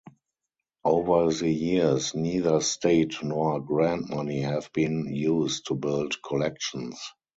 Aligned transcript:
Over 0.83 1.31
the 1.31 1.47
years, 1.51 2.15
neither 2.15 2.59
state 2.61 3.21
nor 3.21 3.59
grant 3.59 4.09
money 4.09 4.41
have 4.41 4.73
been 4.73 5.13
used 5.13 5.67
to 5.67 5.75
build 5.75 6.19
collections. 6.23 6.99